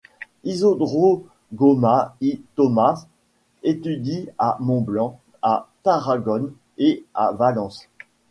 [0.43, 3.05] Isidro Gomá y Tomás
[3.61, 7.87] étudie à Montblanc, à Tarragone et à Valence.